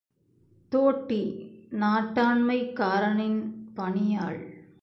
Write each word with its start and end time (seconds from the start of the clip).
தோட்டி 0.71 1.21
நாட்டாண்மைக்காரனின் 1.79 3.39
பணியாள். 3.73 4.69